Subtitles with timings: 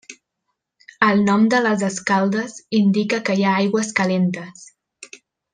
[1.07, 4.69] El nom de les Escaldes indica que hi ha aigües calentes.